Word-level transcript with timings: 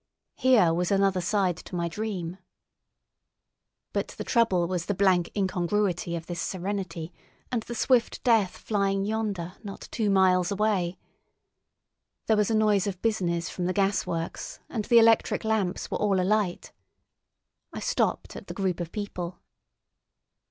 Here 0.37 0.73
was 0.73 0.89
another 0.89 1.21
side 1.21 1.57
to 1.57 1.75
my 1.75 1.87
dream. 1.87 2.39
But 3.93 4.07
the 4.07 4.23
trouble 4.23 4.67
was 4.67 4.87
the 4.87 4.95
blank 4.95 5.29
incongruity 5.35 6.15
of 6.15 6.25
this 6.25 6.41
serenity 6.41 7.13
and 7.51 7.61
the 7.61 7.75
swift 7.75 8.23
death 8.23 8.57
flying 8.57 9.05
yonder, 9.05 9.53
not 9.63 9.87
two 9.91 10.09
miles 10.09 10.51
away. 10.51 10.97
There 12.25 12.35
was 12.37 12.49
a 12.49 12.55
noise 12.55 12.87
of 12.87 12.99
business 13.03 13.47
from 13.47 13.65
the 13.67 13.73
gasworks, 13.73 14.59
and 14.69 14.85
the 14.85 14.97
electric 14.97 15.43
lamps 15.43 15.91
were 15.91 15.99
all 15.99 16.19
alight. 16.19 16.71
I 17.71 17.79
stopped 17.79 18.35
at 18.35 18.47
the 18.47 18.55
group 18.55 18.79
of 18.79 18.91
people. 18.91 19.37